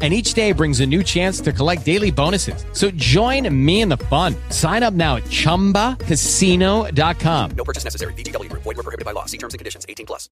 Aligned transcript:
and 0.00 0.14
each 0.14 0.34
day 0.34 0.52
brings 0.52 0.78
a 0.78 0.86
new 0.86 1.02
chance 1.02 1.40
to 1.40 1.52
collect 1.52 1.84
daily 1.84 2.12
bonuses. 2.12 2.64
So 2.72 2.92
join 2.92 3.52
me 3.52 3.80
in 3.80 3.88
the 3.88 3.96
fun. 3.96 4.36
Sign 4.50 4.84
up 4.84 4.94
now 4.94 5.16
at 5.16 5.24
ChumbaCasino.com. 5.24 7.50
No 7.56 7.64
purchase 7.64 7.82
necessary. 7.82 8.12
VGW 8.12 8.48
Group. 8.48 8.62
Void 8.62 8.76
were 8.76 8.84
prohibited 8.84 9.04
by 9.04 9.10
law. 9.10 9.24
See 9.24 9.38
terms 9.38 9.54
and 9.54 9.58
conditions. 9.58 9.84
18 9.88 10.06
plus. 10.06 10.28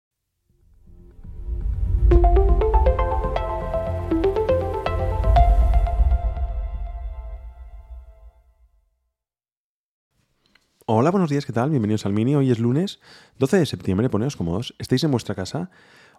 Hola, 10.86 11.10
buenos 11.10 11.30
días, 11.30 11.46
¿qué 11.46 11.52
tal? 11.54 11.70
Bienvenidos 11.70 12.04
al 12.04 12.12
Mini. 12.12 12.34
Hoy 12.34 12.50
es 12.50 12.58
lunes 12.58 13.00
12 13.38 13.56
de 13.56 13.64
septiembre, 13.64 14.10
poneos 14.10 14.36
cómodos. 14.36 14.74
Estáis 14.78 15.02
en 15.02 15.12
vuestra 15.12 15.34
casa. 15.34 15.70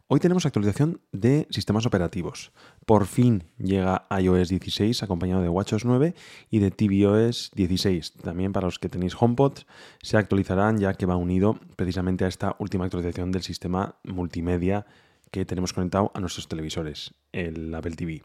Hoy 0.07 0.19
tenemos 0.19 0.45
actualización 0.45 1.01
de 1.11 1.47
sistemas 1.49 1.87
operativos. 1.87 2.51
Por 2.85 3.07
fin 3.07 3.45
llega 3.57 4.05
iOS 4.11 4.49
16 4.49 5.01
acompañado 5.01 5.41
de 5.41 5.49
WatchOS 5.49 5.83
9 5.83 6.13
y 6.51 6.59
de 6.59 6.69
tvOS 6.69 7.49
16. 7.55 8.13
También 8.21 8.53
para 8.53 8.67
los 8.67 8.77
que 8.77 8.87
tenéis 8.87 9.19
HomePod 9.19 9.61
se 10.03 10.17
actualizarán 10.17 10.77
ya 10.77 10.93
que 10.93 11.07
va 11.07 11.15
unido 11.15 11.59
precisamente 11.75 12.23
a 12.23 12.27
esta 12.27 12.55
última 12.59 12.85
actualización 12.85 13.31
del 13.31 13.41
sistema 13.41 13.95
multimedia 14.03 14.85
que 15.31 15.43
tenemos 15.43 15.73
conectado 15.73 16.11
a 16.13 16.19
nuestros 16.19 16.47
televisores, 16.47 17.15
el 17.31 17.73
Apple 17.73 17.95
TV. 17.95 18.21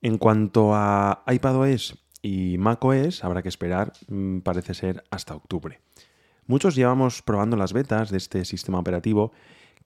En 0.00 0.16
cuanto 0.16 0.76
a 0.76 1.24
iPadOS 1.26 1.98
y 2.22 2.56
macOS 2.58 3.24
habrá 3.24 3.42
que 3.42 3.48
esperar, 3.48 3.92
mm, 4.06 4.38
parece 4.42 4.74
ser, 4.74 5.02
hasta 5.10 5.34
octubre. 5.34 5.80
Muchos 6.46 6.76
llevamos 6.76 7.20
probando 7.20 7.56
las 7.56 7.72
betas 7.72 8.10
de 8.10 8.18
este 8.18 8.44
sistema 8.44 8.78
operativo 8.78 9.32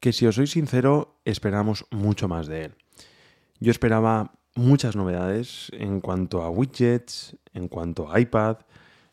que 0.00 0.12
si 0.12 0.26
os 0.26 0.36
soy 0.36 0.46
sincero 0.46 1.20
esperamos 1.24 1.86
mucho 1.90 2.28
más 2.28 2.46
de 2.46 2.66
él. 2.66 2.74
Yo 3.60 3.70
esperaba 3.70 4.32
muchas 4.54 4.96
novedades 4.96 5.70
en 5.72 6.00
cuanto 6.00 6.42
a 6.42 6.50
widgets, 6.50 7.36
en 7.52 7.68
cuanto 7.68 8.10
a 8.10 8.20
iPad, 8.20 8.58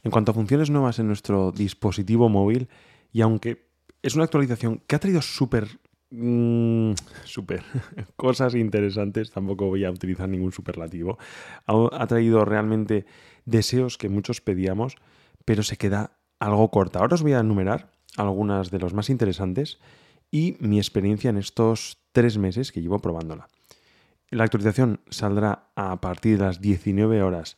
en 0.03 0.11
cuanto 0.11 0.31
a 0.31 0.35
funciones 0.35 0.69
nuevas 0.69 0.99
en 0.99 1.07
nuestro 1.07 1.51
dispositivo 1.51 2.29
móvil 2.29 2.69
y 3.11 3.21
aunque 3.21 3.67
es 4.01 4.15
una 4.15 4.25
actualización 4.25 4.81
que 4.85 4.95
ha 4.95 4.99
traído 4.99 5.21
súper 5.21 5.79
Mm, 6.11 6.93
super. 7.23 7.63
Cosas 8.15 8.55
interesantes, 8.55 9.31
tampoco 9.31 9.67
voy 9.67 9.83
a 9.85 9.91
utilizar 9.91 10.29
ningún 10.29 10.51
superlativo. 10.51 11.17
Ha, 11.65 12.07
traído 12.07 12.45
realmente 12.45 13.05
deseos 13.45 13.97
que 13.97 14.09
muchos 14.09 14.39
pedíamos, 14.39 14.95
pero 15.43 15.63
se 15.63 15.77
queda 15.77 16.17
algo 16.39 16.69
corta. 16.71 16.99
Ahora 16.99 17.15
os 17.15 17.21
voy 17.21 17.33
a 17.33 17.39
enumerar 17.39 17.91
algunas 18.17 18.71
de 18.71 18.79
los 18.79 18.93
más 18.93 19.09
interesantes 19.09 19.79
y 20.35 20.57
mi 20.59 20.79
experiencia 20.79 21.29
en 21.29 21.37
estos 21.37 21.99
tres 22.11 22.37
meses 22.37 22.73
que 22.73 22.81
llevo 22.81 22.99
probándola. 22.99 23.47
La 24.29 24.43
actualización 24.43 24.99
saldrá 25.09 25.69
a 25.75 26.01
partir 26.01 26.37
de 26.37 26.45
las 26.45 26.59
19 26.59 27.21
horas 27.21 27.57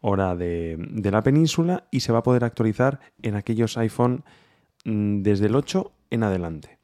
hora 0.00 0.36
de, 0.36 0.76
de 0.78 1.10
la 1.10 1.22
península 1.22 1.88
y 1.90 2.00
se 2.00 2.12
va 2.12 2.18
a 2.18 2.22
poder 2.22 2.44
actualizar 2.44 3.00
en 3.22 3.34
aquellos 3.34 3.78
iPhone 3.78 4.24
mm, 4.84 5.22
desde 5.22 5.46
el 5.46 5.56
8 5.56 5.90
en 6.10 6.22
adelante 6.22 6.78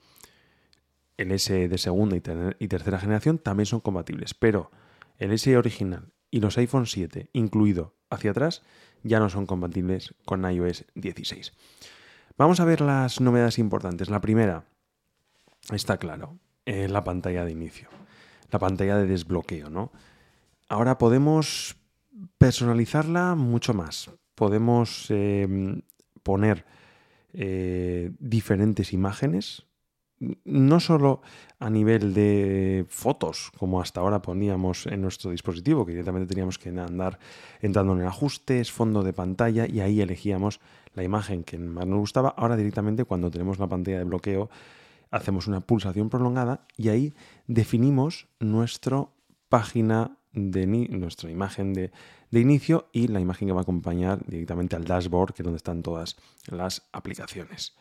el 1.16 1.32
S 1.32 1.68
de 1.68 1.78
segunda 1.78 2.16
y, 2.16 2.68
tercera 2.68 2.98
generación 2.98 3.38
también 3.38 3.66
son 3.66 3.80
compatibles, 3.80 4.34
pero 4.34 4.70
el 5.18 5.32
S 5.32 5.56
original 5.56 6.12
y 6.30 6.40
los 6.40 6.58
iPhone 6.58 6.86
7, 6.86 7.30
incluido 7.32 7.94
hacia 8.10 8.32
atrás, 8.32 8.62
ya 9.02 9.20
no 9.20 9.28
son 9.28 9.46
compatibles 9.46 10.14
con 10.24 10.50
iOS 10.50 10.86
16. 10.94 11.52
Vamos 12.36 12.58
a 12.58 12.64
ver 12.64 12.80
las 12.80 13.20
novedades 13.20 13.58
importantes. 13.58 14.10
La 14.10 14.20
primera, 14.20 14.64
está 15.72 15.98
claro, 15.98 16.38
eh, 16.66 16.88
la 16.88 17.04
pantalla 17.04 17.44
de 17.44 17.52
inicio, 17.52 17.88
la 18.50 18.58
pantalla 18.58 18.96
de 18.96 19.06
desbloqueo, 19.06 19.70
¿no? 19.70 19.92
Ahora 20.68 20.98
podemos 20.98 21.76
personalizarla 22.38 23.34
mucho 23.34 23.74
más. 23.74 24.10
Podemos 24.34 25.06
eh, 25.10 25.82
poner 26.22 26.64
eh, 27.32 28.10
diferentes 28.18 28.92
imágenes 28.92 29.66
no 30.44 30.80
solo 30.80 31.22
a 31.58 31.70
nivel 31.70 32.14
de 32.14 32.86
fotos, 32.88 33.50
como 33.58 33.80
hasta 33.80 34.00
ahora 34.00 34.22
poníamos 34.22 34.86
en 34.86 35.02
nuestro 35.02 35.30
dispositivo, 35.30 35.84
que 35.84 35.92
directamente 35.92 36.28
teníamos 36.28 36.58
que 36.58 36.68
andar 36.70 37.18
entrando 37.60 37.94
en 37.94 38.02
ajustes, 38.06 38.70
fondo 38.70 39.02
de 39.02 39.12
pantalla, 39.12 39.66
y 39.66 39.80
ahí 39.80 40.00
elegíamos 40.00 40.60
la 40.94 41.02
imagen 41.02 41.42
que 41.44 41.58
más 41.58 41.86
nos 41.86 41.98
gustaba. 41.98 42.34
Ahora 42.36 42.56
directamente 42.56 43.04
cuando 43.04 43.30
tenemos 43.30 43.58
la 43.58 43.66
pantalla 43.66 43.98
de 43.98 44.04
bloqueo, 44.04 44.50
hacemos 45.14 45.46
una 45.46 45.60
pulsación 45.60 46.10
prolongada 46.10 46.66
y 46.76 46.88
ahí 46.88 47.14
definimos 47.46 48.26
nuestra 48.40 49.06
página 49.48 50.18
de 50.32 50.66
nuestra 50.66 51.30
imagen 51.30 51.72
de, 51.72 51.92
de 52.32 52.40
inicio 52.40 52.88
y 52.92 53.06
la 53.06 53.20
imagen 53.20 53.46
que 53.46 53.54
va 53.54 53.60
a 53.60 53.62
acompañar 53.62 54.26
directamente 54.26 54.74
al 54.74 54.84
dashboard, 54.84 55.32
que 55.32 55.42
es 55.42 55.44
donde 55.44 55.58
están 55.58 55.82
todas 55.82 56.16
las 56.48 56.88
aplicaciones. 56.92 57.76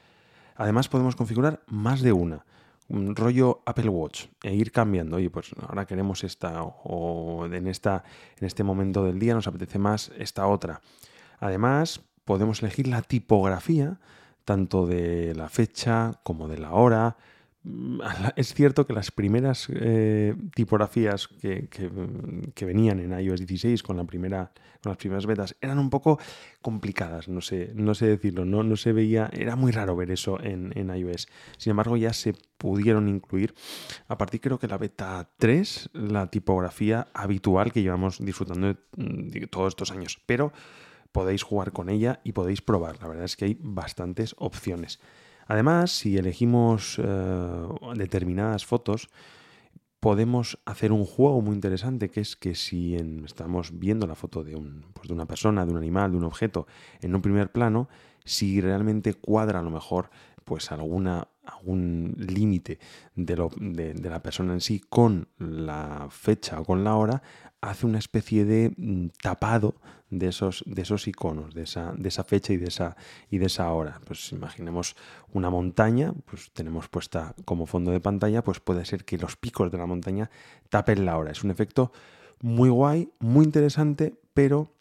Además 0.56 0.88
podemos 0.88 1.16
configurar 1.16 1.64
más 1.66 2.02
de 2.02 2.14
una. 2.14 2.46
Un 2.88 3.16
rollo 3.16 3.64
Apple 3.66 3.90
Watch 3.90 4.26
e 4.44 4.54
ir 4.54 4.72
cambiando. 4.72 5.16
Oye, 5.16 5.32
pues 5.32 5.52
ahora 5.68 5.88
queremos 5.88 6.24
esta 6.24 6.62
o 6.62 7.48
en, 7.48 7.68
esta, 7.68 8.04
en 8.40 8.46
este 8.46 8.64
momento 8.64 9.04
del 9.04 9.18
día 9.18 9.34
nos 9.34 9.48
apetece 9.48 9.80
más 9.80 10.12
esta 10.20 10.46
otra. 10.46 10.82
Además, 11.40 12.02
podemos 12.26 12.62
elegir 12.62 12.88
la 12.88 13.02
tipografía 13.02 13.98
tanto 14.46 14.86
de 14.86 15.34
la 15.36 15.50
fecha 15.50 16.20
como 16.24 16.48
de 16.48 16.58
la 16.58 16.72
hora, 16.72 17.18
Mm, 17.64 18.02
es 18.36 18.54
cierto 18.54 18.86
que 18.86 18.94
las 18.94 19.12
primeras 19.12 19.68
eh, 19.74 20.36
tipografías 20.54 21.28
que, 21.28 21.70
venían 22.66 23.00
en 23.00 23.18
iOS 23.18 23.40
16 23.40 23.84
con, 23.84 23.98
la 23.98 24.04
primera, 24.04 24.52
con 24.82 24.92
las 24.92 24.98
primeras 24.98 25.26
betas 25.26 25.56
eran 25.62 25.80
un 25.80 25.90
poco 25.90 26.20
complicadas, 26.62 27.30
no 27.30 27.42
sé, 27.42 27.72
no 27.76 27.96
sé 27.96 28.08
decirlo, 28.08 28.44
no, 28.46 28.64
no 28.64 28.76
se 28.76 28.92
veía, 28.92 29.30
era 29.34 29.56
muy 29.56 29.72
raro 29.72 29.96
ver 29.96 30.12
eso 30.12 30.42
en, 30.42 30.74
iOS. 30.94 31.28
Sin 31.58 31.72
embargo, 31.72 31.96
ya 31.96 32.12
se 32.12 32.34
pudieron 32.58 33.08
incluir 33.08 33.54
a 34.08 34.18
partir 34.18 34.42
creo 34.42 34.60
que 34.60 34.68
la 34.68 34.78
beta 34.78 35.30
3, 35.38 35.92
la 35.94 36.28
tipografía 36.28 37.08
habitual 37.14 37.72
que 37.72 37.82
llevamos 37.82 38.24
disfrutando 38.24 38.68
de, 38.68 38.78
de 38.98 39.48
todos 39.48 39.70
estos 39.70 39.92
años. 39.92 40.20
Pero 40.26 40.52
podéis 41.14 41.44
jugar 41.44 41.72
con 41.72 41.90
ella 41.90 42.20
y 42.26 42.34
podéis 42.34 42.62
probar. 42.62 43.02
La 43.02 43.08
verdad 43.08 43.24
es 43.24 43.38
que 43.38 43.46
hay 43.46 43.58
bastantes 43.62 44.36
opciones. 44.38 45.00
Además, 45.48 45.92
si 45.92 46.18
elegimos 46.18 47.00
eh, 47.02 47.68
determinadas 47.96 48.66
fotos, 48.66 49.08
podemos 50.00 50.60
hacer 50.66 50.92
un 50.92 51.06
juego 51.06 51.42
muy 51.42 51.56
interesante, 51.56 52.10
que 52.10 52.20
es 52.20 52.36
que 52.36 52.56
si 52.56 52.96
estamos 53.24 53.80
viendo 53.80 54.08
la 54.08 54.16
foto 54.16 54.44
de, 54.44 54.56
un, 54.56 54.86
pues 54.94 55.08
de 55.08 55.14
una 55.14 55.26
persona, 55.26 55.66
de 55.66 55.72
un 55.72 55.78
animal, 55.78 56.12
de 56.12 56.18
un 56.18 56.26
objeto, 56.26 56.68
en 57.00 57.16
un 57.16 57.22
primer 57.22 57.52
plano, 57.52 57.88
si 58.26 58.60
realmente 58.60 59.14
cuadra 59.14 59.60
a 59.60 59.64
lo 59.64 59.70
mejor 59.70 60.10
pues 60.44 60.72
alguna 60.72 61.30
algún 61.46 62.16
límite 62.18 62.80
de, 63.16 63.94
de, 63.94 64.10
la 64.10 64.22
persona 64.22 64.54
en 64.54 64.62
sí 64.62 64.82
con 64.90 65.28
la 65.38 66.08
fecha 66.10 66.60
o 66.60 66.66
con 66.66 66.84
la 66.84 66.96
hora, 66.96 67.22
hace 67.62 67.86
una 67.86 68.00
especie 68.00 68.46
de 68.46 68.74
mm, 68.76 69.08
tapado 69.22 69.76
de 70.10 70.28
esos, 70.28 70.64
de 70.66 70.82
esos 70.82 71.08
iconos, 71.08 71.54
de 71.54 71.64
esa, 71.64 71.94
de 71.94 72.10
esa 72.10 72.24
fecha 72.24 72.54
y 72.54 72.58
de 72.58 72.68
esa, 72.68 72.96
y 73.30 73.38
de 73.38 73.48
esa 73.48 73.72
hora. 73.72 74.00
Pues 74.06 74.32
imaginemos 74.32 74.96
una 75.32 75.50
montaña, 75.50 76.14
pues 76.26 76.52
tenemos 76.54 76.88
puesta 76.88 77.34
como 77.46 77.66
fondo 77.66 77.92
de 77.92 78.00
pantalla, 78.00 78.44
pues 78.44 78.60
puede 78.60 78.86
ser 78.86 79.06
que 79.06 79.18
los 79.18 79.36
picos 79.36 79.72
de 79.72 79.78
la 79.78 79.86
montaña 79.86 80.30
tapen 80.70 81.06
la 81.06 81.18
hora. 81.18 81.32
Es 81.32 81.44
un 81.44 81.52
efecto 81.52 81.92
muy 82.42 82.70
guay, 82.70 83.10
muy 83.20 83.46
interesante, 83.46 84.14
pero 84.34 84.72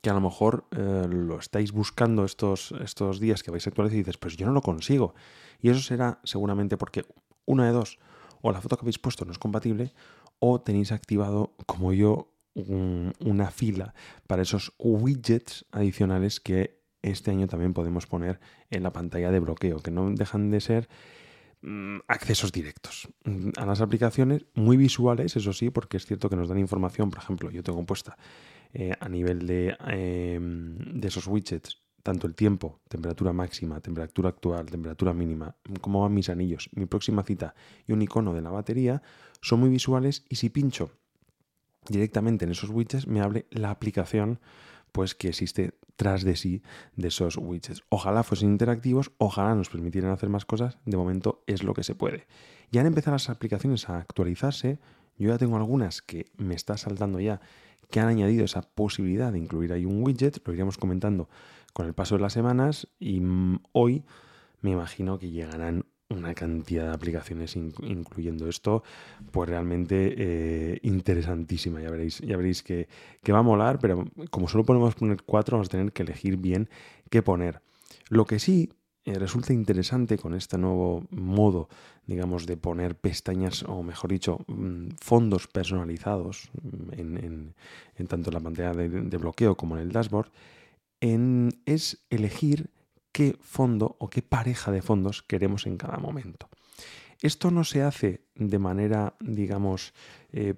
que 0.00 0.10
a 0.10 0.14
lo 0.14 0.20
mejor 0.20 0.66
eh, 0.70 1.06
lo 1.08 1.38
estáis 1.38 1.72
buscando 1.72 2.24
estos, 2.24 2.72
estos 2.82 3.20
días 3.20 3.42
que 3.42 3.50
vais 3.50 3.66
a 3.66 3.70
actualizar 3.70 3.96
y 3.96 4.00
dices, 4.00 4.18
pues 4.18 4.36
yo 4.36 4.46
no 4.46 4.52
lo 4.52 4.62
consigo. 4.62 5.14
Y 5.60 5.70
eso 5.70 5.80
será 5.80 6.20
seguramente 6.24 6.76
porque 6.76 7.04
una 7.44 7.66
de 7.66 7.72
dos, 7.72 7.98
o 8.42 8.52
la 8.52 8.60
foto 8.60 8.76
que 8.76 8.82
habéis 8.82 8.98
puesto 8.98 9.24
no 9.24 9.32
es 9.32 9.38
compatible, 9.38 9.92
o 10.38 10.60
tenéis 10.60 10.92
activado, 10.92 11.54
como 11.66 11.92
yo, 11.92 12.32
una 12.54 13.50
fila 13.52 13.94
para 14.26 14.42
esos 14.42 14.72
widgets 14.78 15.64
adicionales 15.70 16.40
que 16.40 16.80
este 17.02 17.30
año 17.30 17.46
también 17.46 17.72
podemos 17.72 18.06
poner 18.06 18.40
en 18.70 18.82
la 18.82 18.92
pantalla 18.92 19.30
de 19.30 19.38
bloqueo, 19.38 19.78
que 19.78 19.90
no 19.90 20.10
dejan 20.10 20.50
de 20.50 20.60
ser 20.60 20.88
mm, 21.62 21.98
accesos 22.08 22.50
directos 22.50 23.08
mm, 23.24 23.50
a 23.56 23.66
las 23.66 23.80
aplicaciones, 23.80 24.46
muy 24.54 24.76
visuales, 24.76 25.36
eso 25.36 25.52
sí, 25.52 25.70
porque 25.70 25.96
es 25.96 26.06
cierto 26.06 26.28
que 26.28 26.36
nos 26.36 26.48
dan 26.48 26.58
información, 26.58 27.10
por 27.10 27.20
ejemplo, 27.20 27.50
yo 27.50 27.62
tengo 27.62 27.84
puesta 27.86 28.16
eh, 28.72 28.94
a 28.98 29.08
nivel 29.08 29.46
de, 29.46 29.76
em, 29.86 30.76
de 31.00 31.08
esos 31.08 31.26
widgets 31.26 31.82
tanto 32.02 32.26
el 32.26 32.34
tiempo, 32.34 32.80
temperatura 32.88 33.34
máxima, 33.34 33.80
temperatura 33.80 34.30
actual, 34.30 34.66
temperatura 34.66 35.12
mínima, 35.12 35.56
cómo 35.82 36.00
van 36.00 36.14
mis 36.14 36.30
anillos, 36.30 36.70
mi 36.72 36.86
próxima 36.86 37.22
cita 37.22 37.54
y 37.86 37.92
un 37.92 38.00
icono 38.00 38.32
de 38.32 38.40
la 38.40 38.50
batería, 38.50 39.02
son 39.42 39.60
muy 39.60 39.68
visuales 39.68 40.24
y 40.28 40.36
si 40.36 40.48
pincho 40.48 40.90
directamente 41.86 42.46
en 42.46 42.52
esos 42.52 42.70
widgets 42.70 43.06
me 43.06 43.20
hable 43.20 43.46
la 43.50 43.70
aplicación 43.70 44.40
pues 44.92 45.14
que 45.14 45.28
existe 45.28 45.74
tras 45.96 46.22
de 46.22 46.36
sí 46.36 46.62
de 46.96 47.08
esos 47.08 47.36
widgets. 47.36 47.82
Ojalá 47.88 48.22
fuesen 48.22 48.50
interactivos, 48.50 49.12
ojalá 49.18 49.54
nos 49.54 49.68
permitieran 49.68 50.12
hacer 50.12 50.28
más 50.28 50.44
cosas, 50.44 50.78
de 50.86 50.96
momento 50.96 51.42
es 51.46 51.62
lo 51.62 51.74
que 51.74 51.82
se 51.82 51.94
puede. 51.94 52.26
Ya 52.70 52.80
han 52.80 52.86
empezado 52.86 53.16
las 53.16 53.28
aplicaciones 53.28 53.88
a 53.88 53.98
actualizarse, 53.98 54.78
yo 55.18 55.30
ya 55.30 55.38
tengo 55.38 55.56
algunas 55.56 56.00
que 56.00 56.30
me 56.36 56.54
está 56.54 56.76
saltando 56.78 57.20
ya 57.20 57.40
que 57.90 58.00
han 58.00 58.08
añadido 58.08 58.44
esa 58.44 58.62
posibilidad 58.62 59.32
de 59.32 59.38
incluir 59.38 59.72
ahí 59.72 59.84
un 59.84 60.02
widget, 60.02 60.40
lo 60.46 60.52
iremos 60.52 60.78
comentando 60.78 61.28
con 61.72 61.86
el 61.86 61.94
paso 61.94 62.16
de 62.16 62.22
las 62.22 62.32
semanas 62.32 62.88
y 62.98 63.20
mm, 63.20 63.60
hoy 63.72 64.04
me 64.60 64.70
imagino 64.70 65.18
que 65.18 65.30
llegarán 65.30 65.84
una 66.10 66.34
cantidad 66.34 66.84
de 66.84 66.94
aplicaciones 66.94 67.54
incluyendo 67.54 68.48
esto, 68.48 68.82
pues 69.30 69.48
realmente 69.48 70.14
eh, 70.16 70.80
interesantísima. 70.82 71.82
Ya 71.82 71.90
veréis, 71.90 72.20
ya 72.20 72.36
veréis 72.36 72.62
que, 72.62 72.88
que, 73.22 73.32
va 73.32 73.40
a 73.40 73.42
molar, 73.42 73.78
pero 73.78 74.06
como 74.30 74.48
solo 74.48 74.64
podemos 74.64 74.94
poner 74.94 75.22
cuatro, 75.22 75.56
vamos 75.56 75.68
a 75.68 75.72
tener 75.72 75.92
que 75.92 76.02
elegir 76.02 76.38
bien 76.38 76.70
qué 77.10 77.22
poner. 77.22 77.60
Lo 78.08 78.24
que 78.24 78.38
sí 78.38 78.70
resulta 79.14 79.52
interesante 79.52 80.18
con 80.18 80.34
este 80.34 80.58
nuevo 80.58 81.06
modo, 81.10 81.68
digamos, 82.06 82.46
de 82.46 82.56
poner 82.56 82.96
pestañas, 82.96 83.62
o 83.62 83.82
mejor 83.82 84.10
dicho, 84.10 84.40
mm, 84.46 84.88
fondos 85.00 85.46
personalizados 85.46 86.50
mm, 86.62 86.92
en, 87.96 88.06
tanto 88.08 88.30
en 88.30 88.34
la 88.34 88.40
pantalla 88.40 88.74
de, 88.74 89.16
bloqueo 89.16 89.56
como 89.56 89.76
en 89.76 89.82
el 89.82 89.92
dashboard, 89.92 90.30
es 91.00 92.04
elegir 92.10 92.70
qué 93.12 93.36
fondo 93.40 93.96
o 93.98 94.10
qué 94.10 94.20
pareja 94.22 94.72
de 94.72 94.82
fondos 94.82 95.22
queremos 95.22 95.66
en 95.66 95.76
cada 95.76 95.98
momento. 95.98 96.48
Esto 97.22 97.50
no 97.50 97.64
se 97.64 97.82
hace 97.82 98.22
de 98.34 98.58
manera, 98.58 99.14
digamos, 99.20 99.92
eh, 100.32 100.54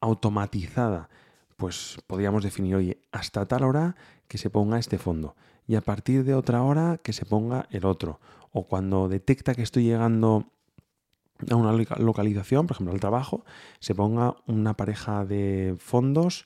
automatizada. 0.00 1.08
Pues 1.56 1.98
podríamos 2.06 2.44
definir, 2.44 2.76
oye, 2.76 3.00
hasta 3.12 3.46
tal 3.46 3.64
hora 3.64 3.96
que 4.28 4.38
se 4.38 4.50
ponga 4.50 4.78
este 4.78 4.98
fondo 4.98 5.36
y 5.72 5.74
a 5.74 5.80
partir 5.80 6.22
de 6.24 6.34
otra 6.34 6.62
hora 6.62 7.00
que 7.02 7.14
se 7.14 7.24
ponga 7.24 7.66
el 7.70 7.86
otro. 7.86 8.20
O 8.50 8.64
cuando 8.68 9.08
detecta 9.08 9.54
que 9.54 9.62
estoy 9.62 9.84
llegando 9.84 10.44
a 11.50 11.56
una 11.56 11.72
localización, 11.72 12.66
por 12.66 12.74
ejemplo 12.74 12.92
al 12.92 13.00
trabajo, 13.00 13.46
se 13.80 13.94
ponga 13.94 14.36
una 14.46 14.76
pareja 14.76 15.24
de 15.24 15.74
fondos 15.78 16.44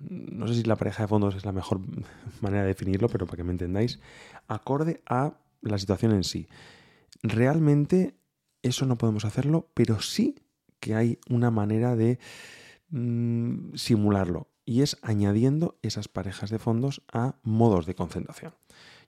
no 0.00 0.48
sé 0.48 0.56
si 0.56 0.62
la 0.64 0.74
pareja 0.74 1.04
de 1.04 1.08
fondos 1.08 1.36
es 1.36 1.44
la 1.44 1.52
mejor 1.52 1.80
manera 2.40 2.62
de 2.62 2.68
definirlo, 2.68 3.08
pero 3.08 3.26
para 3.26 3.36
que 3.36 3.44
me 3.44 3.52
entendáis, 3.52 4.00
acorde 4.48 5.00
a 5.06 5.34
la 5.60 5.78
situación 5.78 6.10
en 6.10 6.24
sí. 6.24 6.48
Realmente 7.22 8.16
eso 8.62 8.86
no 8.86 8.98
podemos 8.98 9.24
hacerlo, 9.24 9.70
pero 9.72 10.00
sí 10.00 10.34
que 10.80 10.96
hay 10.96 11.20
una 11.30 11.52
manera 11.52 11.94
de 11.94 12.18
mm, 12.88 13.76
simularlo 13.76 14.48
y 14.64 14.82
es 14.82 14.98
añadiendo 15.00 15.78
esas 15.82 16.08
parejas 16.08 16.50
de 16.50 16.58
fondos 16.58 17.02
a 17.12 17.36
modos 17.44 17.86
de 17.86 17.94
concentración. 17.94 18.52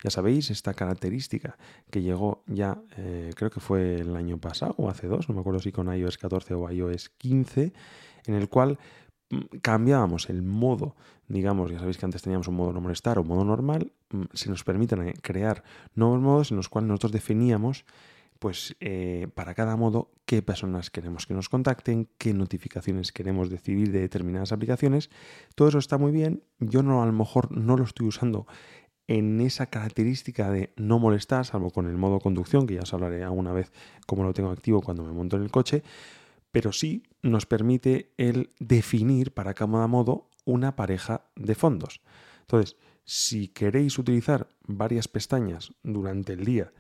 Ya 0.03 0.11
sabéis, 0.11 0.51
esta 0.51 0.75
característica 0.75 1.57
que 1.91 2.03
llegó 2.03 2.43
ya, 2.47 2.81
eh, 2.97 3.31
creo 3.35 3.51
que 3.51 3.61
fue 3.61 3.97
el 3.97 4.17
año 4.17 4.39
pasado 4.39 4.75
o 4.79 4.89
hace 4.89 5.07
dos, 5.07 5.29
no 5.29 5.35
me 5.35 5.41
acuerdo 5.41 5.61
si 5.61 5.73
con 5.73 5.93
iOS 5.93 6.19
14 6.19 6.55
o 6.55 6.71
iOS 6.71 7.11
15, 7.11 7.73
en 8.27 8.35
el 8.35 8.49
cual 8.49 8.79
Mm, 9.31 9.59
cambiábamos 9.61 10.31
el 10.31 10.43
modo, 10.43 10.95
digamos, 11.27 11.71
ya 11.73 11.81
sabéis 11.81 11.99
que 11.99 12.07
antes 12.07 12.23
teníamos 12.23 12.47
un 12.47 12.55
modo 12.55 12.73
no 12.73 12.81
molestar 12.81 13.19
o 13.19 13.25
modo 13.25 13.45
normal, 13.45 13.93
mm, 14.11 14.23
se 14.33 14.49
nos 14.49 14.63
permiten 14.63 15.09
eh, 15.09 15.15
crear 15.21 15.65
nuevos 15.95 16.21
modos 16.21 16.51
en 16.53 16.57
los 16.59 16.69
cuales 16.69 16.89
nosotros 16.89 17.13
definíamos 17.13 17.85
pues 18.39 18.77
eh, 18.81 19.29
para 19.35 19.55
cada 19.55 19.77
modo 19.77 20.13
qué 20.27 20.43
personas 20.43 20.91
queremos 20.91 21.27
que 21.27 21.33
nos 21.35 21.49
contacten, 21.49 22.09
qué 22.19 22.35
notificaciones 22.35 23.11
queremos 23.11 23.51
recibir 23.51 23.91
de 23.91 24.01
determinadas 24.01 24.53
aplicaciones. 24.53 25.09
Todo 25.55 25.69
eso 25.69 25.79
está 25.79 25.97
muy 25.97 26.13
bien. 26.13 26.43
Yo 26.61 26.83
no 26.83 27.03
a 27.03 27.07
lo 27.07 27.13
mejor 27.13 27.51
no 27.57 27.79
lo 27.79 27.85
estoy 27.85 28.07
usando 28.09 28.47
en 29.09 29.41
esa 29.41 29.67
característica 29.67 30.51
de 30.51 30.73
no 30.77 30.99
molestar, 30.99 31.45
salvo 31.45 31.71
con 31.71 31.87
el 31.87 31.97
modo 31.97 32.21
conducción, 32.21 32.67
que 32.67 32.75
ya 32.75 32.83
os 32.83 32.93
hablaré 32.93 33.23
alguna 33.23 33.53
vez 33.53 33.73
cómo 34.07 34.25
lo 34.25 34.33
tengo 34.33 34.51
activo 34.51 34.83
cuando 34.83 35.05
me 35.05 35.13
monto 35.13 35.37
en 35.37 35.43
el 35.43 35.51
coche, 35.51 35.83
pero 36.51 36.73
sí 36.73 37.03
nos 37.23 37.47
permite 37.47 38.13
el 38.17 38.51
definir 38.59 39.33
para 39.33 39.55
cada 39.55 39.87
modo 39.87 40.29
una 40.45 40.77
pareja 40.77 41.27
de 41.37 41.55
fondos. 41.55 42.01
Entonces, 42.41 42.77
si 43.05 43.49
queréis 43.49 43.99
utilizar 43.99 44.49
varias 44.67 45.07
pestañas 45.07 45.73
durante 45.83 46.33
el 46.33 46.45
día, 46.45 46.73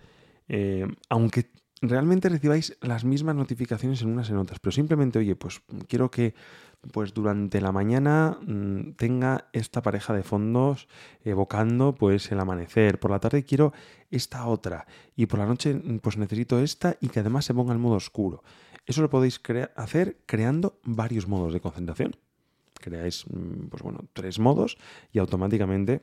eh, 0.48 0.86
aunque 1.08 1.50
realmente 1.82 2.28
recibáis 2.28 2.76
las 2.80 3.04
mismas 3.04 3.36
notificaciones 3.36 4.02
en 4.02 4.08
unas 4.08 4.30
en 4.30 4.36
otras, 4.36 4.60
pero 4.60 4.72
simplemente, 4.72 5.18
oye, 5.18 5.36
pues 5.36 5.62
quiero 5.88 6.10
que 6.10 6.34
pues 6.92 7.14
durante 7.14 7.60
la 7.60 7.72
mañana 7.72 8.38
mm, 8.46 8.92
tenga 8.92 9.48
esta 9.52 9.82
pareja 9.82 10.14
de 10.14 10.22
fondos 10.22 10.88
evocando 11.24 11.94
pues 11.94 12.30
el 12.30 12.40
amanecer, 12.40 13.00
por 13.00 13.10
la 13.10 13.18
tarde 13.18 13.44
quiero 13.44 13.72
esta 14.10 14.46
otra 14.46 14.86
y 15.16 15.26
por 15.26 15.38
la 15.38 15.46
noche 15.46 15.74
pues 16.00 16.16
necesito 16.16 16.60
esta 16.60 16.96
y 17.00 17.08
que 17.08 17.20
además 17.20 17.44
se 17.44 17.54
ponga 17.54 17.72
el 17.72 17.78
modo 17.78 17.96
oscuro. 17.96 18.42
Eso 18.86 19.02
lo 19.02 19.10
podéis 19.10 19.40
hacer 19.74 20.18
creando 20.26 20.78
varios 20.84 21.26
modos 21.26 21.52
de 21.52 21.60
concentración. 21.60 22.16
Creáis, 22.74 23.24
mm, 23.28 23.66
pues 23.68 23.82
bueno, 23.82 24.04
tres 24.12 24.38
modos 24.38 24.78
y 25.12 25.18
automáticamente 25.18 26.02